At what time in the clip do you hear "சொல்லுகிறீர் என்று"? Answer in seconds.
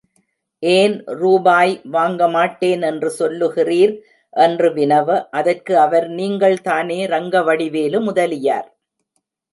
3.19-4.69